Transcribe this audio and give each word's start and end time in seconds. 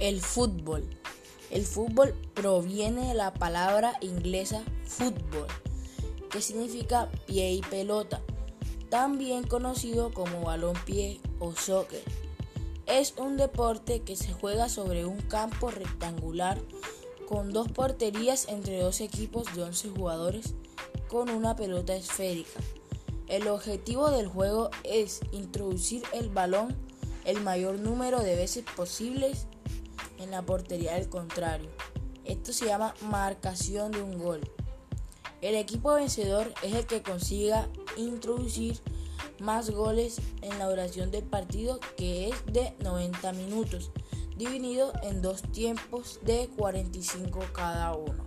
El 0.00 0.20
fútbol. 0.20 0.88
El 1.50 1.66
fútbol 1.66 2.14
proviene 2.32 3.08
de 3.08 3.14
la 3.14 3.34
palabra 3.34 3.94
inglesa 4.00 4.62
football, 4.84 5.48
que 6.30 6.40
significa 6.40 7.10
pie 7.26 7.54
y 7.54 7.62
pelota, 7.62 8.22
también 8.90 9.42
conocido 9.42 10.12
como 10.12 10.42
balón-pie 10.42 11.20
o 11.40 11.52
soccer. 11.52 12.04
Es 12.86 13.14
un 13.16 13.36
deporte 13.36 14.02
que 14.02 14.14
se 14.14 14.32
juega 14.32 14.68
sobre 14.68 15.04
un 15.04 15.20
campo 15.22 15.68
rectangular 15.72 16.60
con 17.28 17.52
dos 17.52 17.66
porterías 17.72 18.46
entre 18.48 18.80
dos 18.80 19.00
equipos 19.00 19.52
de 19.56 19.64
11 19.64 19.88
jugadores 19.88 20.54
con 21.08 21.28
una 21.28 21.56
pelota 21.56 21.96
esférica. 21.96 22.60
El 23.26 23.48
objetivo 23.48 24.10
del 24.10 24.28
juego 24.28 24.70
es 24.84 25.22
introducir 25.32 26.04
el 26.12 26.28
balón 26.28 26.76
el 27.28 27.42
mayor 27.42 27.78
número 27.78 28.22
de 28.22 28.36
veces 28.36 28.64
posibles 28.74 29.46
en 30.18 30.30
la 30.30 30.42
portería 30.42 30.94
del 30.94 31.08
contrario. 31.08 31.70
Esto 32.24 32.52
se 32.52 32.66
llama 32.66 32.94
marcación 33.02 33.92
de 33.92 34.02
un 34.02 34.18
gol. 34.18 34.40
El 35.40 35.54
equipo 35.54 35.94
vencedor 35.94 36.52
es 36.62 36.74
el 36.74 36.86
que 36.86 37.02
consiga 37.02 37.68
introducir 37.96 38.80
más 39.40 39.70
goles 39.70 40.20
en 40.42 40.58
la 40.58 40.68
duración 40.68 41.10
del 41.10 41.24
partido 41.24 41.78
que 41.96 42.28
es 42.28 42.46
de 42.46 42.74
90 42.80 43.32
minutos, 43.32 43.90
dividido 44.36 44.92
en 45.02 45.22
dos 45.22 45.42
tiempos 45.52 46.20
de 46.22 46.48
45 46.56 47.40
cada 47.52 47.94
uno. 47.94 48.24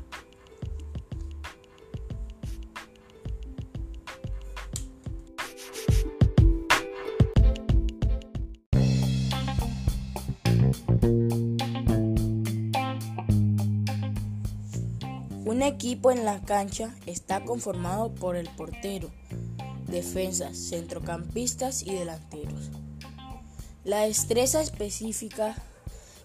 Un 15.52 15.64
equipo 15.64 16.12
en 16.12 16.24
la 16.24 16.40
cancha 16.40 16.96
está 17.06 17.44
conformado 17.44 18.16
por 18.16 18.38
el 18.38 18.48
portero, 18.52 19.10
defensas, 19.86 20.58
centrocampistas 20.58 21.84
y 21.84 21.94
delanteros. 21.94 22.70
La 23.84 24.04
destreza 24.04 24.62
específica 24.62 25.58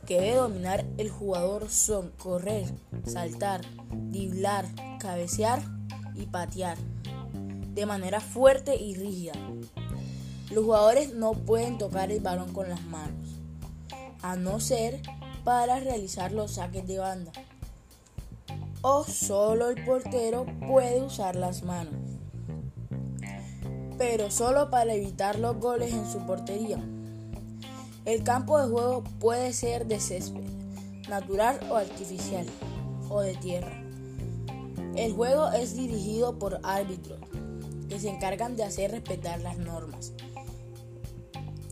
que 0.07 0.21
debe 0.21 0.37
dominar 0.37 0.87
el 0.97 1.11
jugador 1.11 1.69
son 1.71 2.13
correr, 2.13 2.73
saltar, 3.05 3.63
driblar, 3.91 4.65
cabecear 5.01 5.61
y 6.15 6.27
patear 6.27 6.79
de 7.75 7.85
manera 7.85 8.21
fuerte 8.21 8.77
y 8.77 8.95
rígida. 8.95 9.35
Los 10.53 10.67
jugadores 10.67 11.15
no 11.15 11.33
pueden 11.33 11.79
tocar 11.79 12.13
el 12.13 12.21
balón 12.21 12.53
con 12.53 12.69
las 12.69 12.85
manos, 12.85 13.41
a 14.23 14.37
no 14.37 14.61
ser 14.61 15.03
para 15.43 15.81
realizar 15.81 16.31
los 16.31 16.53
saques 16.53 16.87
de 16.87 17.01
banda 17.01 17.33
o 18.89 19.03
solo 19.03 19.71
el 19.71 19.85
portero 19.85 20.47
puede 20.69 21.03
usar 21.03 21.35
las 21.35 21.65
manos, 21.65 21.93
pero 23.99 24.31
solo 24.31 24.71
para 24.71 24.95
evitar 24.95 25.41
los 25.41 25.59
goles 25.59 25.93
en 25.93 26.09
su 26.09 26.25
portería. 26.25 26.79
El 28.05 28.23
campo 28.23 28.61
de 28.61 28.69
juego 28.69 29.03
puede 29.19 29.53
ser 29.55 29.89
de 29.89 29.99
césped, 29.99 30.45
natural 31.09 31.59
o 31.69 31.75
artificial, 31.75 32.47
o 33.09 33.23
de 33.23 33.35
tierra. 33.35 33.73
El 34.95 35.15
juego 35.15 35.51
es 35.51 35.77
dirigido 35.77 36.39
por 36.39 36.61
árbitros 36.63 37.19
que 37.89 37.99
se 37.99 38.09
encargan 38.09 38.55
de 38.55 38.63
hacer 38.63 38.93
respetar 38.93 39.41
las 39.41 39.59
normas 39.59 40.13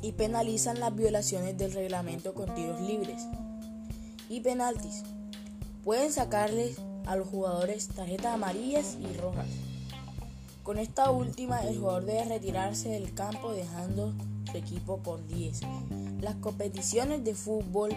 y 0.02 0.10
penalizan 0.10 0.80
las 0.80 0.96
violaciones 0.96 1.56
del 1.56 1.74
reglamento 1.74 2.34
con 2.34 2.52
tiros 2.56 2.80
libres 2.80 3.22
y 4.28 4.40
penaltis. 4.40 5.04
Pueden 5.84 6.10
sacarles 6.12 6.76
a 7.06 7.16
los 7.16 7.28
jugadores 7.28 7.88
tarjetas 7.88 8.34
amarillas 8.34 8.96
y 9.00 9.16
rojas. 9.18 9.46
Con 10.62 10.78
esta 10.78 11.10
última, 11.10 11.60
el 11.60 11.78
jugador 11.78 12.06
debe 12.06 12.24
retirarse 12.24 12.88
del 12.88 13.12
campo 13.12 13.52
dejando 13.52 14.14
su 14.50 14.56
equipo 14.56 15.02
con 15.02 15.26
10. 15.28 15.60
Las 16.20 16.36
competiciones 16.36 17.22
de 17.22 17.34
fútbol 17.34 17.90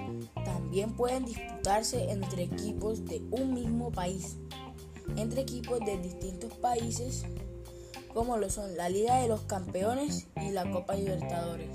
también 0.43 0.93
pueden 0.93 1.23
disputarse 1.25 2.11
entre 2.11 2.43
equipos 2.43 3.05
de 3.05 3.21
un 3.31 3.53
mismo 3.53 3.89
país, 3.91 4.35
entre 5.15 5.41
equipos 5.41 5.79
de 5.79 5.97
distintos 5.97 6.51
países, 6.55 7.23
como 8.13 8.35
lo 8.37 8.49
son 8.49 8.75
la 8.75 8.89
Liga 8.89 9.21
de 9.21 9.29
los 9.29 9.41
Campeones 9.43 10.27
y 10.35 10.49
la 10.49 10.69
Copa 10.69 10.95
Libertadores, 10.95 11.69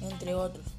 entre 0.00 0.34
otros. 0.34 0.75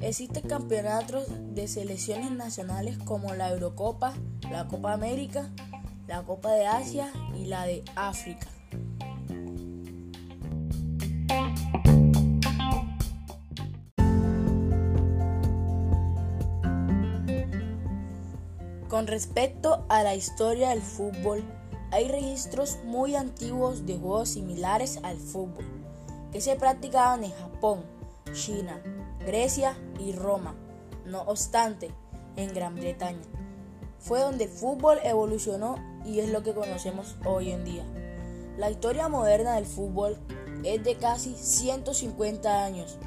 Existen 0.00 0.48
campeonatos 0.48 1.26
de 1.54 1.66
selecciones 1.66 2.30
nacionales 2.30 2.98
como 2.98 3.34
la 3.34 3.50
Eurocopa, 3.50 4.14
la 4.50 4.68
Copa 4.68 4.92
América, 4.92 5.50
la 6.06 6.22
Copa 6.22 6.52
de 6.52 6.66
Asia 6.66 7.12
y 7.36 7.46
la 7.46 7.66
de 7.66 7.82
África. 7.96 8.46
Con 18.88 19.06
respecto 19.06 19.84
a 19.88 20.02
la 20.02 20.14
historia 20.14 20.70
del 20.70 20.80
fútbol, 20.80 21.42
hay 21.90 22.08
registros 22.08 22.78
muy 22.84 23.16
antiguos 23.16 23.84
de 23.84 23.98
juegos 23.98 24.30
similares 24.30 25.00
al 25.02 25.16
fútbol 25.16 25.64
que 26.32 26.40
se 26.40 26.56
practicaban 26.56 27.24
en 27.24 27.32
Japón, 27.32 27.82
China, 28.32 28.80
Grecia 29.20 29.76
y 29.98 30.12
Roma. 30.12 30.54
No 31.04 31.22
obstante, 31.22 31.94
en 32.36 32.52
Gran 32.54 32.74
Bretaña 32.74 33.22
fue 33.98 34.20
donde 34.20 34.44
el 34.44 34.50
fútbol 34.50 34.98
evolucionó 35.02 35.76
y 36.04 36.20
es 36.20 36.30
lo 36.30 36.42
que 36.42 36.54
conocemos 36.54 37.16
hoy 37.24 37.50
en 37.50 37.64
día. 37.64 37.84
La 38.56 38.70
historia 38.70 39.08
moderna 39.08 39.54
del 39.56 39.66
fútbol 39.66 40.16
es 40.64 40.82
de 40.82 40.96
casi 40.96 41.34
150 41.34 42.64
años. 42.64 42.98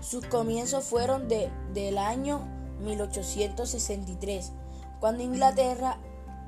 Sus 0.00 0.24
comienzos 0.26 0.84
fueron 0.84 1.28
de, 1.28 1.50
del 1.74 1.98
año 1.98 2.40
1863, 2.80 4.52
cuando 5.00 5.22
Inglaterra 5.22 5.98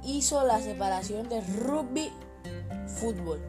hizo 0.04 0.44
la 0.44 0.60
separación 0.60 1.28
del 1.28 1.44
rugby 1.46 2.10
fútbol 2.86 3.40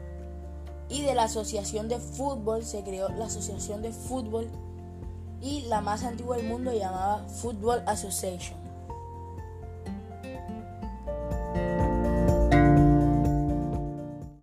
y 0.88 1.02
de 1.02 1.14
la 1.14 1.24
asociación 1.24 1.88
de 1.88 2.00
fútbol 2.00 2.64
se 2.64 2.82
creó 2.82 3.08
la 3.10 3.26
asociación 3.26 3.82
de 3.82 3.92
fútbol 3.92 4.48
y 5.40 5.62
la 5.62 5.80
más 5.80 6.04
antigua 6.04 6.36
del 6.36 6.46
mundo 6.46 6.72
llamaba 6.72 7.24
Football 7.28 7.82
Association. 7.86 8.69